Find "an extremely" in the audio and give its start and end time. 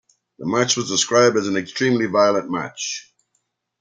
1.47-2.07